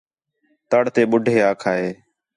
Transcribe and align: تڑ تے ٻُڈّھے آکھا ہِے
تڑ 0.69 0.83
تے 0.93 1.01
ٻُڈّھے 1.11 1.37
آکھا 1.49 1.71
ہِے 1.79 1.89